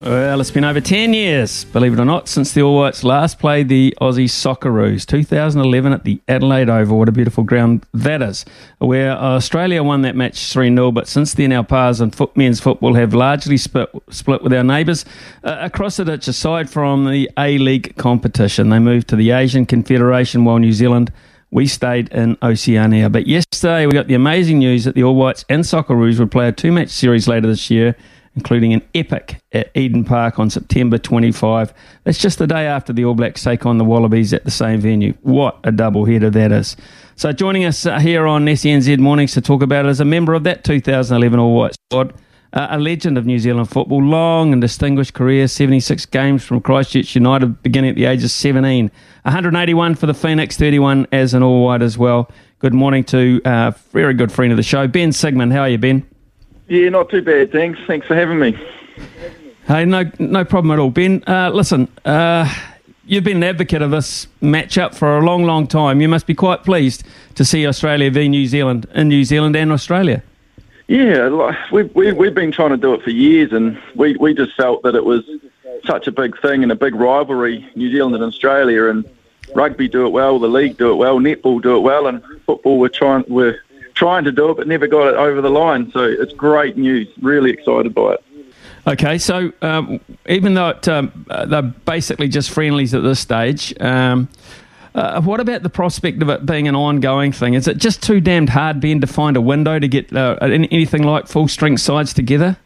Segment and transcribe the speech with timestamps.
[0.00, 3.40] Well, it's been over 10 years, believe it or not, since the All Whites last
[3.40, 5.04] played the Aussie Socceroos.
[5.04, 7.00] 2011 at the Adelaide Oval.
[7.00, 8.44] What a beautiful ground that is.
[8.78, 12.60] Where Australia won that match 3 0, but since then our pars and foot, men's
[12.60, 15.04] football have largely split, split with our neighbours
[15.42, 18.68] uh, across the ditch, aside from the A League competition.
[18.68, 21.12] They moved to the Asian Confederation while New Zealand
[21.50, 23.10] we stayed in Oceania.
[23.10, 26.46] But yesterday we got the amazing news that the All Whites and Socceroos would play
[26.46, 27.96] a two match series later this year
[28.38, 31.74] including an epic at Eden Park on September 25.
[32.04, 34.80] That's just the day after the All Blacks take on the Wallabies at the same
[34.80, 35.12] venue.
[35.22, 36.76] What a double header that is.
[37.16, 40.34] So, joining us uh, here on SENZ Mornings to talk about it is a member
[40.34, 42.14] of that 2011 All White squad.
[42.52, 47.16] Uh, a legend of New Zealand football, long and distinguished career, 76 games from Christchurch
[47.16, 48.92] United, beginning at the age of 17.
[49.24, 52.30] 181 for the Phoenix, 31 as an all white as well.
[52.60, 55.52] Good morning to a uh, very good friend of the show, Ben Sigmund.
[55.52, 56.08] How are you, Ben?
[56.68, 57.50] Yeah, not too bad.
[57.50, 57.78] Thanks.
[57.86, 58.58] Thanks for having me.
[59.66, 61.22] Hey, no, no problem at all, Ben.
[61.26, 62.52] Uh, listen, uh,
[63.06, 66.00] you've been an advocate of this matchup for a long, long time.
[66.00, 69.72] You must be quite pleased to see Australia v New Zealand in New Zealand and
[69.72, 70.22] Australia.
[70.88, 74.54] Yeah, we've, we, we've been trying to do it for years, and we, we just
[74.56, 75.22] felt that it was
[75.86, 79.04] such a big thing and a big rivalry, New Zealand and Australia, and
[79.54, 82.78] rugby do it well, the league do it well, netball do it well, and football
[82.78, 83.60] we're trying we're
[83.98, 85.90] trying to do it, but never got it over the line.
[85.92, 87.08] So it's great news.
[87.20, 88.24] Really excited by it.
[88.86, 94.28] Okay, so um, even though it, um, they're basically just friendlies at this stage, um,
[94.94, 97.54] uh, what about the prospect of it being an ongoing thing?
[97.54, 101.02] Is it just too damned hard, Ben, to find a window to get uh, anything
[101.02, 102.56] like full strength sides together?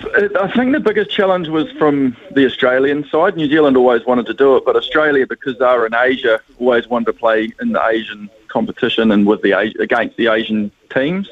[0.00, 3.36] I think the biggest challenge was from the Australian side.
[3.36, 6.86] New Zealand always wanted to do it, but Australia, because they were in Asia, always
[6.86, 11.30] wanted to play in the Asian competition and with the against the Asian teams.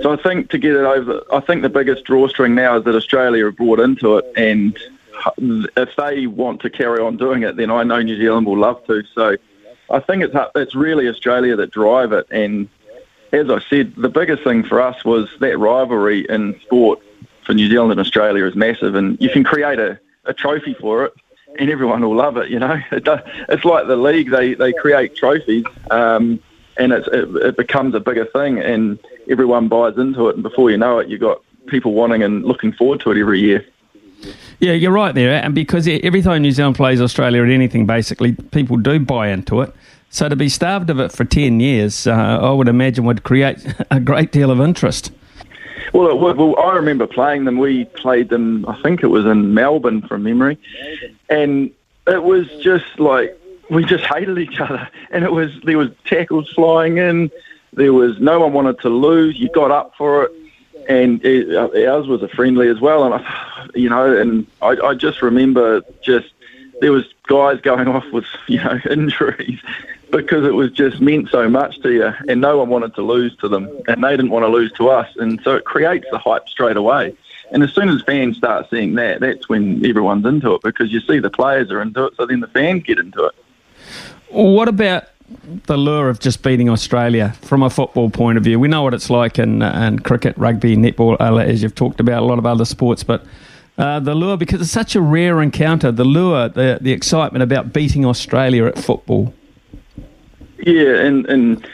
[0.00, 2.94] So I think to get it over, I think the biggest drawstring now is that
[2.94, 4.76] Australia have brought into it, and
[5.76, 8.84] if they want to carry on doing it, then I know New Zealand will love
[8.86, 9.04] to.
[9.14, 9.36] So
[9.90, 12.68] I think it's it's really Australia that drive it, and
[13.32, 17.00] as I said, the biggest thing for us was that rivalry in sport
[17.44, 21.04] for New Zealand and Australia is massive, and you can create a, a trophy for
[21.04, 21.14] it,
[21.58, 22.50] and everyone will love it.
[22.50, 25.64] You know, it does, it's like the league; they they create trophies.
[25.90, 26.40] Um,
[26.78, 28.98] and it, it becomes a bigger thing, and
[29.28, 32.72] everyone buys into it, and before you know it, you've got people wanting and looking
[32.72, 33.64] forward to it every year.
[34.60, 38.32] Yeah, you're right there, and because every time New Zealand plays Australia at anything, basically
[38.32, 39.74] people do buy into it.
[40.10, 43.58] So to be starved of it for ten years, uh, I would imagine would create
[43.90, 45.10] a great deal of interest.
[45.92, 47.58] Well, well, I remember playing them.
[47.58, 48.66] We played them.
[48.66, 50.58] I think it was in Melbourne from memory,
[51.28, 51.70] and
[52.06, 53.38] it was just like
[53.68, 57.30] we just hated each other, and it was there was tackles flying in.
[57.74, 59.38] There was no one wanted to lose.
[59.38, 60.32] You got up for it,
[60.88, 63.04] and it, uh, ours was a friendly as well.
[63.04, 66.32] And I, you know, and I, I just remember just
[66.80, 69.60] there was guys going off with you know injuries
[70.12, 73.34] because it was just meant so much to you, and no one wanted to lose
[73.38, 76.18] to them, and they didn't want to lose to us, and so it creates the
[76.18, 77.16] hype straight away.
[77.50, 81.00] And as soon as fans start seeing that, that's when everyone's into it because you
[81.00, 83.34] see the players are into it, so then the fans get into it.
[84.28, 85.04] What about
[85.66, 88.60] the lure of just beating Australia from a football point of view?
[88.60, 92.22] We know what it's like in, in cricket, rugby, netball, uh, as you've talked about,
[92.22, 93.24] a lot of other sports, but
[93.78, 97.72] uh, the lure, because it's such a rare encounter, the lure, the, the excitement about
[97.72, 99.32] beating Australia at football.
[100.64, 101.64] Yeah, and, and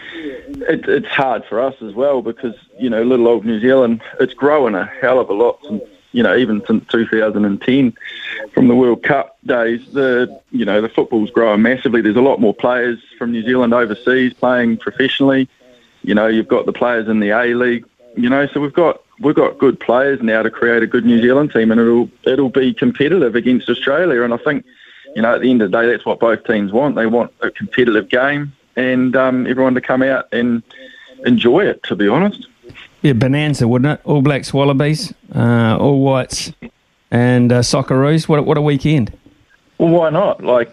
[0.63, 4.33] it, it's hard for us as well because, you know, little old New Zealand, it's
[4.35, 5.83] growing a hell of a lot since
[6.13, 7.97] you know, even since 2010
[8.53, 12.01] from the World Cup days, the you know the football's growing massively.
[12.01, 15.49] There's a lot more players from New Zealand overseas playing professionally.
[16.03, 17.85] You know, you've got the players in the A League.
[18.17, 21.21] You know, so we've got we've got good players now to create a good New
[21.21, 24.23] Zealand team, and it'll it'll be competitive against Australia.
[24.23, 24.65] And I think,
[25.15, 26.95] you know, at the end of the day, that's what both teams want.
[26.95, 30.63] They want a competitive game and um, everyone to come out and
[31.27, 31.83] enjoy it.
[31.85, 32.47] To be honest
[33.03, 34.05] be a bonanza, wouldn't it?
[34.05, 36.53] All Blacks, Wallabies, uh, All Whites,
[37.11, 38.29] and uh, Socceroos.
[38.29, 39.17] What what a weekend!
[39.79, 40.43] Well, why not?
[40.43, 40.71] Like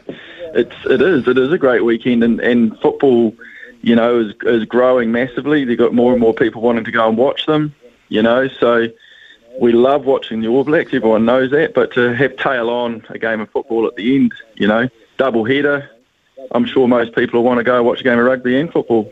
[0.54, 3.36] it's it is it is a great weekend, and, and football,
[3.81, 5.66] you know, is is growing massively.
[5.66, 7.75] They've got more and more people wanting to go and watch them.
[8.08, 8.88] You know, so
[9.60, 10.94] we love watching the All Blacks.
[10.94, 14.34] Everyone knows that, but to have tail on a game of football at the end,
[14.56, 15.90] you know, double header.
[16.56, 19.12] I'm sure most people will want to go watch a game of rugby and football.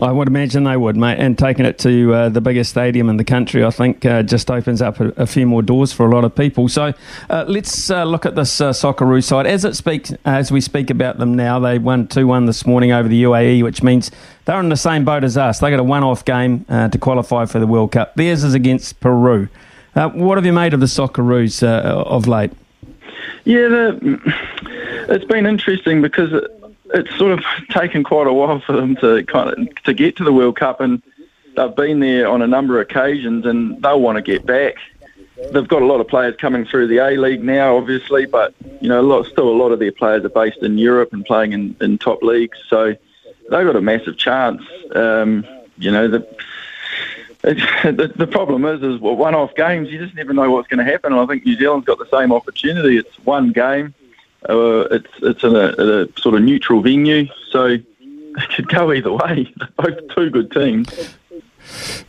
[0.00, 1.18] I would imagine they would, mate.
[1.18, 4.48] And taking it to uh, the biggest stadium in the country, I think, uh, just
[4.48, 6.68] opens up a, a, few more doors for a lot of people.
[6.68, 6.94] So
[7.28, 10.12] uh, let's uh, look at this uh, Socceroos side as it speaks.
[10.24, 13.64] As we speak about them now, they won two one this morning over the UAE,
[13.64, 14.12] which means
[14.44, 15.58] they're in the same boat as us.
[15.58, 18.14] They got a one-off game uh, to qualify for the World Cup.
[18.14, 19.48] Theirs is against Peru.
[19.96, 22.52] Uh, what have you made of the Socceroos of late?
[23.44, 24.73] Yeah, the,
[25.08, 26.32] it's been interesting because.
[26.32, 26.60] It,
[26.92, 30.24] it's sort of taken quite a while for them to kind of to get to
[30.24, 31.02] the World Cup, and
[31.56, 34.76] they've been there on a number of occasions, and they'll want to get back.
[35.52, 38.88] They've got a lot of players coming through the A League now, obviously, but you
[38.88, 41.52] know, a lot, still a lot of their players are based in Europe and playing
[41.52, 42.94] in, in top leagues, so
[43.50, 44.62] they've got a massive chance.
[44.94, 45.44] Um,
[45.78, 46.26] you know, the,
[47.42, 49.90] the the problem is, is one-off games.
[49.90, 51.12] You just never know what's going to happen.
[51.12, 52.96] And I think New Zealand's got the same opportunity.
[52.96, 53.92] It's one game
[54.48, 57.84] uh, it's it's in a, a, sort of neutral venue, so it
[58.54, 59.52] could go either way.
[59.56, 61.16] They're both two good teams.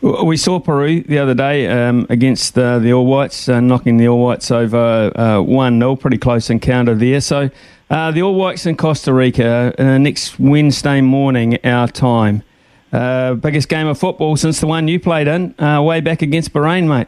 [0.02, 4.08] We saw Peru the other day um, against uh, the All Whites, uh, knocking the
[4.08, 5.96] All Whites over uh, 1 0.
[5.96, 7.22] Pretty close encounter there.
[7.22, 7.50] So
[7.90, 12.44] uh, the All Whites in Costa Rica uh, next Wednesday morning, our time.
[12.92, 17.08] biggest game of football since the one you played in, way back against Bahrain, mate.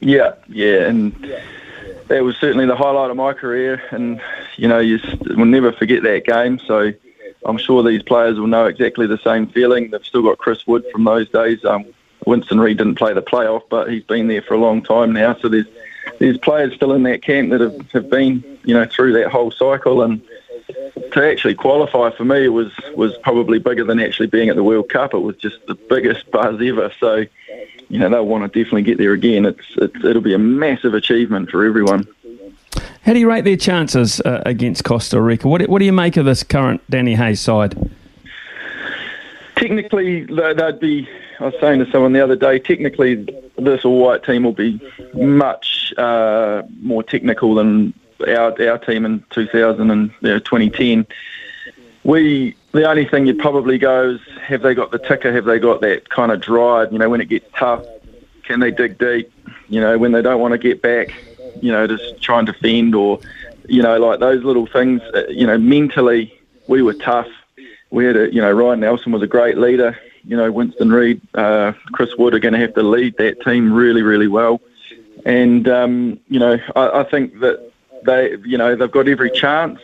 [0.00, 0.88] Yeah, yeah.
[0.88, 1.14] And
[2.08, 4.20] that was certainly the highlight of my career, and
[4.56, 6.58] you know you will never forget that game.
[6.66, 6.92] So
[7.46, 9.90] I'm sure these players will know exactly the same feeling.
[9.90, 11.64] They've still got Chris Wood from those days.
[11.64, 11.86] Um,
[12.26, 15.36] Winston Reid didn't play the playoff, but he's been there for a long time now.
[15.36, 15.66] So there's
[16.18, 19.50] there's players still in that camp that have, have been you know through that whole
[19.50, 20.22] cycle and
[21.12, 24.88] to actually qualify for me was was probably bigger than actually being at the World
[24.88, 25.14] Cup.
[25.14, 26.92] It was just the biggest buzz ever.
[26.98, 27.26] So
[27.88, 29.44] you know they'll want to definitely get there again.
[29.46, 32.06] It's, it's it'll be a massive achievement for everyone.
[33.04, 35.46] How do you rate their chances uh, against Costa Rica?
[35.46, 37.90] What, what do you make of this current Danny Hay's side?
[39.56, 41.08] Technically, they'd be.
[41.38, 42.58] I was saying to someone the other day.
[42.58, 43.26] Technically,
[43.58, 44.80] this all white team will be
[45.14, 47.92] much uh, more technical than
[48.26, 51.06] our our team in 2000 and you know, 2010.
[52.04, 55.32] We the only thing you'd probably go is have they got the ticker?
[55.32, 56.92] Have they got that kind of drive?
[56.92, 57.84] You know, when it gets tough,
[58.44, 59.32] can they dig deep?
[59.68, 61.14] You know, when they don't want to get back,
[61.60, 63.20] you know, just try and defend or,
[63.68, 65.00] you know, like those little things.
[65.14, 67.28] Uh, you know, mentally we were tough.
[67.90, 69.98] We had a, you know, Ryan Nelsen was a great leader.
[70.24, 73.72] You know, Winston Reid, uh, Chris Wood are going to have to lead that team
[73.72, 74.60] really, really well.
[75.24, 77.72] And um, you know, I, I think that
[78.04, 79.80] they, you know, they've got every chance.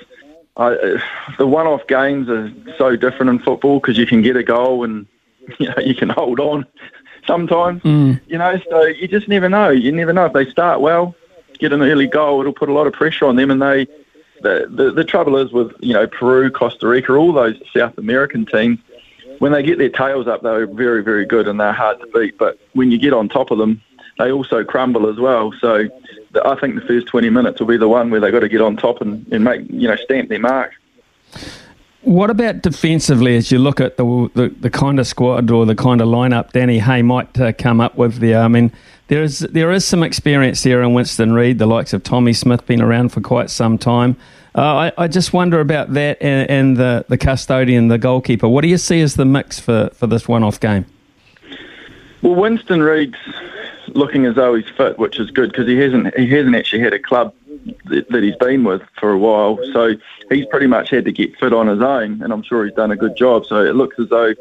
[0.57, 1.01] I,
[1.39, 5.07] the one-off games are so different in football because you can get a goal and
[5.59, 6.67] you know you can hold on
[7.27, 7.83] sometimes.
[7.83, 8.21] Mm.
[8.27, 9.71] You know, so you just never know.
[9.71, 11.15] You never know if they start well,
[11.59, 13.87] get an early goal, it'll put a lot of pressure on them, and they.
[14.43, 18.47] The, the, the trouble is with you know Peru, Costa Rica, all those South American
[18.47, 18.79] teams,
[19.41, 22.39] when they get their tails up, they're very very good and they're hard to beat.
[22.39, 23.83] But when you get on top of them,
[24.21, 25.53] they also crumble as well.
[25.61, 25.89] So
[26.45, 28.61] I think the first 20 minutes will be the one where they've got to get
[28.61, 30.73] on top and, and make, you know, stamp their mark.
[32.03, 35.75] What about defensively as you look at the, the, the kind of squad or the
[35.75, 38.41] kind of lineup Danny Hay might uh, come up with there?
[38.41, 38.73] I mean,
[39.09, 42.65] there is there is some experience there in Winston Reid, the likes of Tommy Smith,
[42.67, 44.17] been around for quite some time.
[44.55, 48.49] Uh, I, I, just wonder about that and, and, the, the custodian, the goalkeeper.
[48.49, 50.87] What do you see as the mix for, for this one off game?
[52.23, 53.17] Well, Winston Reid's
[53.95, 56.93] looking as though he's fit, which is good because he hasn't he hasn't actually had
[56.93, 57.35] a club
[57.87, 59.59] that, he's been with for a while.
[59.73, 59.95] So
[60.31, 62.91] he's pretty much had to get fit on his own, and I'm sure he's done
[62.91, 63.47] a good job.
[63.47, 64.35] So it looks as though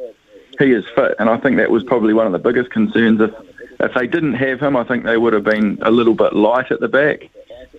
[0.58, 3.22] he is fit, and I think that was probably one of the biggest concerns.
[3.22, 3.34] If
[3.80, 6.72] if they didn't have him, I think they would have been a little bit light
[6.72, 7.30] at the back.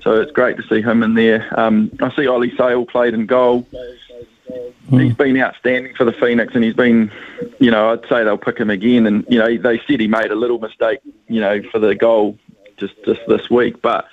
[0.02, 1.46] So it's great to see him in there.
[1.58, 3.66] Um, I see Ollie Sail played in goal.
[4.90, 5.04] Mm.
[5.04, 7.10] He's been outstanding for the Phoenix, and he's been,
[7.58, 9.06] you know, I'd say they'll pick him again.
[9.06, 12.38] And you know, they said he made a little mistake, you know, for the goal
[12.76, 14.08] just just this week, but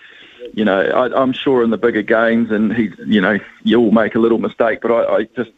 [0.53, 4.15] you know, I, am sure in the bigger games, and he's, you know, you'll make
[4.15, 5.51] a little mistake, but I, I just,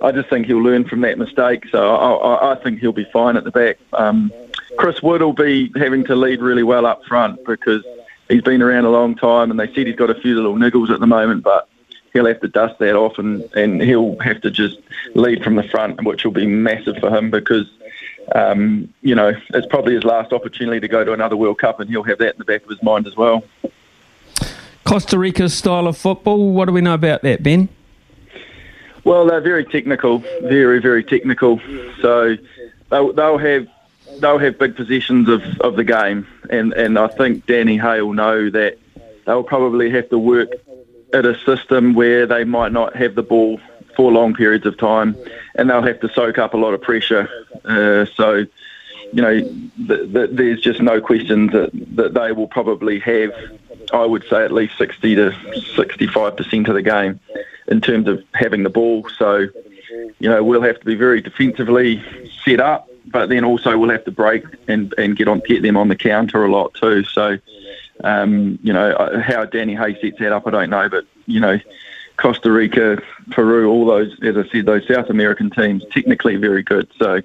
[0.00, 1.64] I just think he'll learn from that mistake.
[1.70, 3.78] So I, I think he'll be fine at the back.
[3.92, 4.32] Um,
[4.76, 7.84] Chris Wood will be having to lead really well up front because
[8.28, 10.90] he's been around a long time, and they said he's got a few little niggles
[10.90, 11.68] at the moment, but
[12.12, 14.78] he'll have to dust that off and, and he'll have to just
[15.14, 17.70] lead from the front, which will be massive for him because,
[18.34, 21.88] um, you know, it's probably his last opportunity to go to another World Cup and
[21.88, 23.44] he'll have that in the back of his mind as well.
[24.84, 26.52] Costa Rica's style of football.
[26.52, 27.68] What do we know about that, Ben?
[29.04, 31.60] Well, they're very technical, very very technical.
[32.00, 32.36] So
[32.90, 33.66] they'll, they'll have
[34.20, 38.12] they'll have big possessions of, of the game, and, and I think Danny Hay will
[38.12, 38.78] know that
[39.24, 40.50] they'll probably have to work
[41.12, 43.60] at a system where they might not have the ball
[43.96, 45.16] for long periods of time,
[45.54, 47.28] and they'll have to soak up a lot of pressure.
[47.64, 48.46] Uh, so,
[49.12, 53.32] you know, th- th- there's just no question that, that they will probably have,
[53.92, 57.20] I would say, at least 60 to 65% of the game
[57.68, 59.08] in terms of having the ball.
[59.18, 59.46] So,
[60.18, 62.02] you know, we'll have to be very defensively
[62.44, 65.76] set up, but then also we'll have to break and, and get on get them
[65.76, 67.04] on the counter a lot too.
[67.04, 67.38] So,
[68.02, 71.40] um, you know, uh, how Danny Hay sets that up, I don't know, but you
[71.40, 71.58] know,
[72.16, 76.88] Costa Rica, Peru, all those, as I said, those South American teams, technically very good.
[76.98, 77.20] So,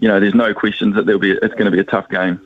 [0.00, 2.40] you know, there's no questions that there'll be it's going to be a tough game.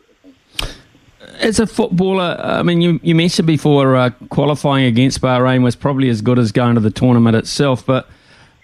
[1.39, 6.09] As a footballer, I mean, you, you mentioned before uh, qualifying against Bahrain was probably
[6.09, 8.09] as good as going to the tournament itself, but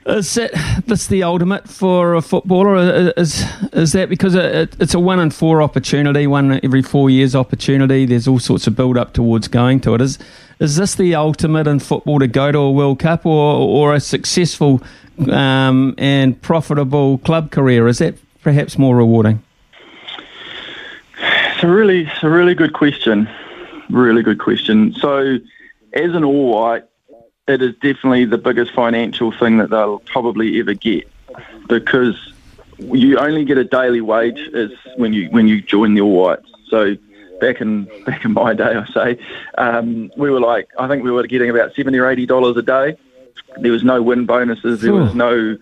[0.07, 3.13] is that that's the ultimate for a footballer?
[3.17, 7.35] Is is that because it, it's a one in four opportunity, one every four years
[7.35, 8.05] opportunity?
[8.07, 10.01] There's all sorts of build up towards going to it.
[10.01, 10.19] Is
[10.59, 14.01] is this the ultimate in football to go to a World Cup or or a
[14.01, 14.83] successful
[15.31, 17.87] um, and profitable club career?
[17.87, 19.43] Is that perhaps more rewarding?
[21.19, 23.29] It's a really it's a really good question.
[23.89, 24.95] Really good question.
[24.95, 25.39] So,
[25.93, 26.85] as an All White
[27.49, 31.09] it is definitely the biggest financial thing that they'll probably ever get
[31.69, 32.17] because
[32.79, 36.49] you only get a daily wage is when you when you join the All Whites.
[36.69, 36.97] So
[37.41, 39.19] back in back in my day, I say,
[39.59, 42.63] um, we were like I think we were getting about seventy or eighty dollars a
[42.63, 42.97] day.
[43.59, 44.81] There was no win bonuses.
[44.81, 45.59] There was no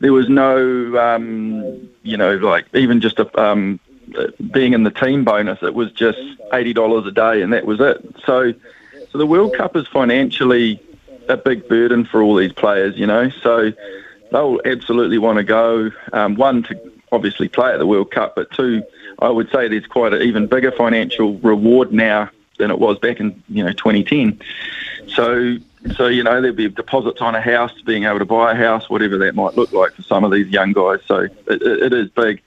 [0.00, 3.78] there was no um, you know like even just a um,
[4.50, 5.62] being in the team bonus.
[5.62, 6.18] It was just
[6.52, 8.04] eighty dollars a day, and that was it.
[8.26, 8.52] So
[9.10, 10.80] so the World Cup is financially
[11.32, 13.30] a big burden for all these players, you know.
[13.42, 13.72] So
[14.30, 15.90] they'll absolutely want to go.
[16.12, 18.82] Um, one to obviously play at the World Cup, but two,
[19.18, 23.20] I would say there's quite an even bigger financial reward now than it was back
[23.20, 24.40] in you know 2010.
[25.08, 25.56] So
[25.96, 28.88] so you know there'll be deposits on a house, being able to buy a house,
[28.88, 31.00] whatever that might look like for some of these young guys.
[31.06, 32.40] So it, it is big.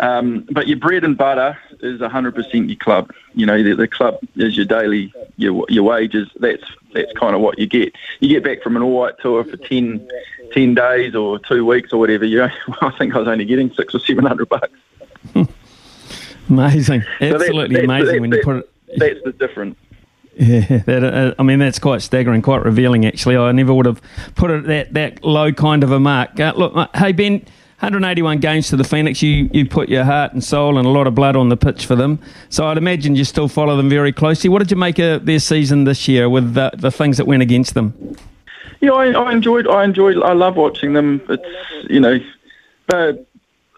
[0.00, 3.12] Um, but your bread and butter is 100% your club.
[3.34, 6.28] You know, the, the, club is your daily, your, your wages.
[6.38, 7.94] That's that's kind of what you get.
[8.20, 10.06] You get back from an all white tour for 10,
[10.52, 12.24] 10 days or two weeks or whatever.
[12.24, 12.42] You,
[12.82, 14.68] I think I was only getting six or seven hundred bucks.
[16.48, 18.70] amazing, absolutely so amazing when you put it.
[18.96, 19.76] That's the difference.
[20.40, 23.04] Yeah, that, uh, I mean that's quite staggering, quite revealing.
[23.04, 24.00] Actually, I never would have
[24.36, 26.38] put it that that low kind of a mark.
[26.38, 27.44] Uh, look, hey Ben,
[27.80, 29.22] 181 games to the Phoenix.
[29.22, 31.86] You you put your heart and soul and a lot of blood on the pitch
[31.86, 32.18] for them.
[32.48, 34.50] So I'd imagine you still follow them very closely.
[34.50, 37.42] What did you make of their season this year with the, the things that went
[37.42, 38.16] against them?
[38.80, 39.68] Yeah, I, I enjoyed.
[39.68, 40.20] I enjoyed.
[40.20, 41.20] I love watching them.
[41.28, 42.18] It's you know,
[42.88, 43.24] but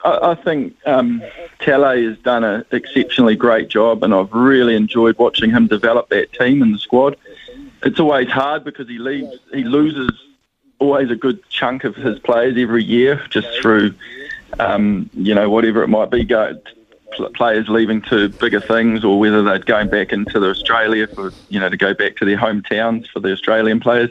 [0.02, 1.22] I, I think um,
[1.58, 6.62] has done an exceptionally great job, and I've really enjoyed watching him develop that team
[6.62, 7.16] and the squad.
[7.82, 9.38] It's always hard because he leaves.
[9.52, 10.10] He loses
[10.80, 13.94] always a good chunk of his players every year, just through,
[14.58, 16.58] um, you know, whatever it might be, go,
[17.34, 21.60] players leaving to bigger things, or whether they're going back into the Australia for, you
[21.60, 24.10] know, to go back to their hometowns for the Australian players.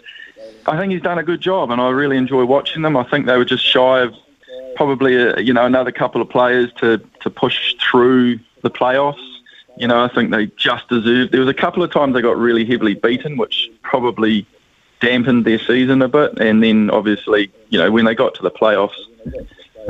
[0.65, 2.95] I think he's done a good job, and I really enjoy watching them.
[2.95, 4.13] I think they were just shy of
[4.75, 9.25] probably, a, you know, another couple of players to to push through the playoffs.
[9.77, 11.31] You know, I think they just deserved.
[11.31, 14.45] There was a couple of times they got really heavily beaten, which probably
[14.99, 16.39] dampened their season a bit.
[16.39, 18.99] And then obviously, you know, when they got to the playoffs,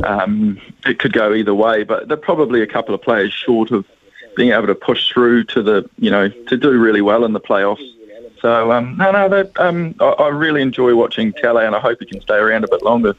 [0.03, 1.83] um, it could go either way.
[1.83, 3.85] But they're probably a couple of players short of
[4.35, 7.41] being able to push through to the, you know, to do really well in the
[7.41, 7.85] playoffs.
[8.41, 12.05] So um, no, no, um, I, I, really enjoy watching Talay, and I hope he
[12.05, 13.15] can stay around a bit longer.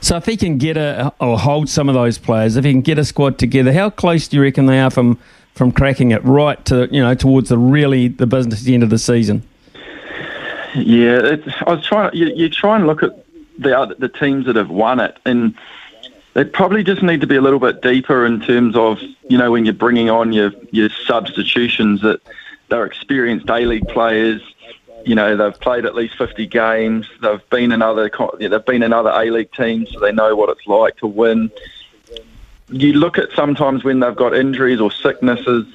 [0.00, 2.80] So if he can get a or hold some of those players, if he can
[2.80, 5.18] get a squad together, how close do you reckon they are from
[5.54, 8.98] from cracking it right to you know towards the really the business end of the
[8.98, 9.44] season?
[10.74, 11.36] Yeah,
[11.66, 12.14] I was trying.
[12.14, 13.24] You, you try and look at
[13.58, 15.54] the other, the teams that have won it, and
[16.34, 19.50] they probably just need to be a little bit deeper in terms of you know
[19.50, 22.20] when you're bringing on your your substitutions that
[22.68, 24.42] they're experienced A League players.
[25.04, 27.08] You know they've played at least 50 games.
[27.20, 30.50] They've been in other they've been in other A League teams, so they know what
[30.50, 31.50] it's like to win.
[32.68, 35.66] You look at sometimes when they've got injuries or sicknesses,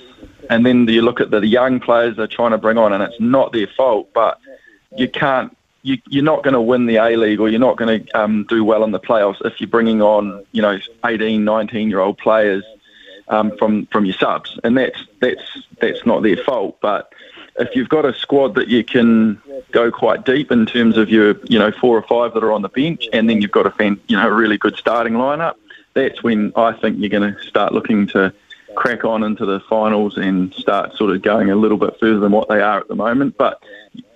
[0.49, 3.19] and then you look at the young players they're trying to bring on, and it's
[3.19, 4.39] not their fault, but
[4.97, 5.55] you can't.
[5.83, 8.45] You, you're not going to win the A League or you're not going to um,
[8.49, 12.17] do well in the playoffs if you're bringing on, you know, 18, 19 year old
[12.17, 12.63] players
[13.27, 15.43] um, from from your subs, and that's that's
[15.79, 16.77] that's not their fault.
[16.81, 17.13] But
[17.59, 21.35] if you've got a squad that you can go quite deep in terms of your,
[21.45, 23.71] you know, four or five that are on the bench, and then you've got a
[23.71, 25.55] fan, you know, a really good starting lineup,
[25.93, 28.33] that's when I think you're going to start looking to
[28.75, 32.31] crack on into the finals and start sort of going a little bit further than
[32.31, 33.37] what they are at the moment.
[33.37, 33.61] But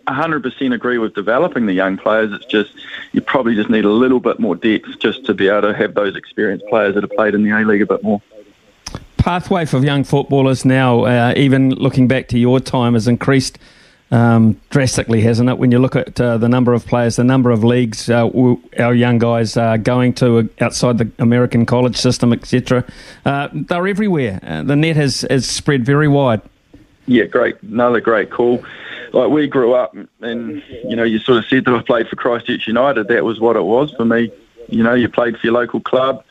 [0.08, 2.32] 100% agree with developing the young players.
[2.34, 2.74] It's just
[3.12, 5.94] you probably just need a little bit more depth just to be able to have
[5.94, 8.22] those experienced players that have played in the A League a bit more.
[9.18, 13.60] Pathway for young footballers now, uh, even looking back to your time, has increased
[14.12, 15.58] um, drastically, hasn't it?
[15.58, 18.30] When you look at uh, the number of players, the number of leagues uh,
[18.80, 22.84] our young guys are going to uh, outside the American college system, etc.
[23.26, 24.40] Uh, they're everywhere.
[24.44, 26.42] Uh, the net has, has spread very wide.
[27.06, 27.62] Yeah, great.
[27.64, 28.64] Another great call
[29.14, 32.16] like we grew up and you know you sort of said that I played for
[32.16, 33.08] Christchurch United.
[33.08, 34.32] That was what it was for me.
[34.68, 36.24] You know, you played for your local club.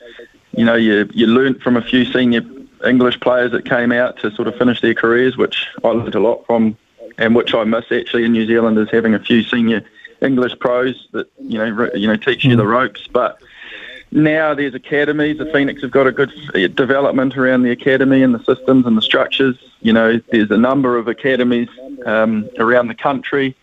[0.52, 2.42] You know, you you learnt from a few senior
[2.86, 6.20] English players that came out to sort of finish their careers, which I learnt a
[6.20, 6.76] lot from,
[7.18, 9.84] and which I miss actually in New Zealand is having a few senior
[10.22, 13.40] English pros that you know you know teach you the ropes, but
[14.10, 15.38] now there's academies.
[15.38, 16.32] The Phoenix have got a good
[16.74, 19.56] development around the academy and the systems and the structures.
[19.80, 21.68] You know, there's a number of academies
[22.06, 23.54] um, around the country,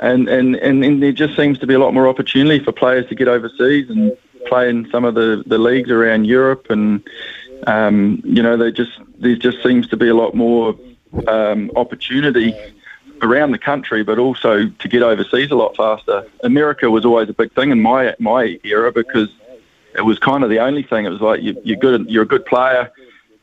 [0.00, 3.08] and, and, and, and there just seems to be a lot more opportunity for players
[3.08, 6.66] to get overseas and play in some of the, the leagues around Europe.
[6.70, 7.02] And,
[7.66, 10.76] um, you know, they just there just seems to be a lot more
[11.26, 12.54] um, opportunity
[13.22, 16.26] around the country, but also to get overseas a lot faster.
[16.42, 19.28] America was always a big thing in my my era because
[19.94, 21.04] it was kind of the only thing.
[21.04, 22.90] It was like you, you're good, you're a good player.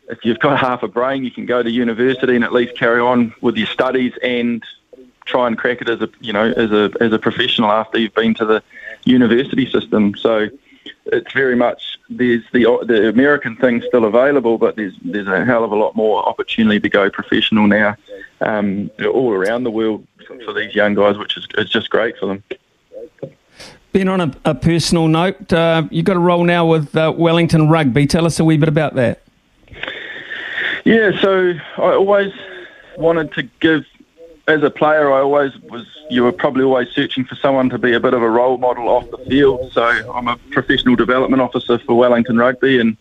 [0.08, 3.02] If you've got half a brain, you can go to university and at least carry
[3.02, 4.64] on with your studies and
[5.26, 8.14] try and crack it as a you know as a as a professional after you've
[8.14, 8.64] been to the
[9.06, 10.16] university system.
[10.16, 10.50] So
[11.08, 15.64] it's very much there's the the American thing still available, but there's there's a hell
[15.64, 17.96] of a lot more opportunity to go professional now,
[18.46, 20.08] um, all around the world
[20.46, 22.44] for, these young guys, which is it's just great for them.
[23.92, 27.70] Ben, on a, a personal note, uh, you've got a role now with uh, Wellington
[27.70, 28.08] Rugby.
[28.08, 29.22] Tell us a wee bit about that.
[30.84, 32.32] Yeah, so I always
[32.98, 33.86] wanted to give,
[34.48, 37.94] as a player, I always was, you were probably always searching for someone to be
[37.94, 39.72] a bit of a role model off the field.
[39.72, 42.98] So I'm a professional development officer for Wellington Rugby and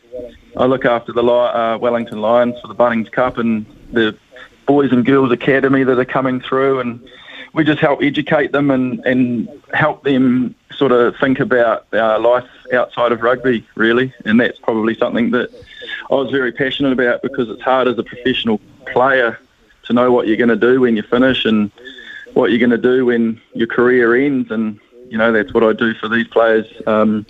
[0.57, 4.17] I look after the uh, Wellington Lions for the Bunnings Cup and the
[4.67, 7.07] boys and girls academy that are coming through and
[7.55, 13.13] we just help educate them and, and help them sort of think about life outside
[13.13, 14.13] of rugby, really.
[14.25, 15.51] And that's probably something that
[16.11, 18.61] I was very passionate about because it's hard as a professional
[18.93, 19.39] player
[19.85, 21.71] to know what you're going to do when you finish and
[22.33, 24.51] what you're going to do when your career ends.
[24.51, 27.25] And, you know, that's what I do for these players, um,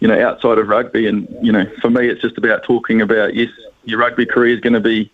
[0.00, 1.06] you know, outside of rugby.
[1.06, 3.50] And, you know, for me, it's just about talking about, yes,
[3.84, 5.12] your rugby career is going to be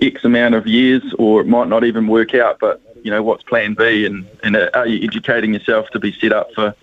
[0.00, 3.42] X amount of years or it might not even work out, but you know what's
[3.44, 6.74] plan B and and are you educating yourself to be set up for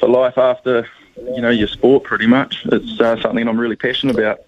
[0.00, 4.16] for life after you know your sport pretty much it's uh, something I'm really passionate
[4.18, 4.40] about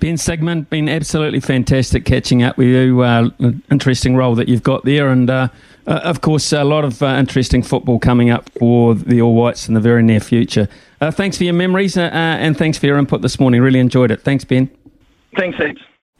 [0.00, 3.00] Ben Sigmund, been absolutely fantastic catching up with you.
[3.00, 3.30] Uh,
[3.70, 5.48] interesting role that you've got there, and uh,
[5.86, 9.68] uh, of course, a lot of uh, interesting football coming up for the All Whites
[9.68, 10.68] in the very near future.
[11.00, 13.60] Uh, thanks for your memories uh, and thanks for your input this morning.
[13.60, 14.22] Really enjoyed it.
[14.22, 14.70] Thanks, Ben.
[15.36, 15.80] Thanks, thanks.